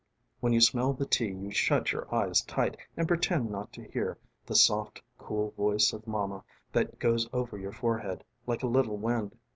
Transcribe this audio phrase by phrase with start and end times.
[0.41, 4.17] ┬Ā┬ĀWhen you smell the tea ┬Ā┬Āyou shut your eyes tight ┬Ā┬Āand pretend not to hear
[4.47, 6.43] ┬Ā┬Āthe soft, cool voice of mama
[6.73, 9.35] ┬Ā┬Āthat goes over your forehead ┬Ā┬Ālike a little wind.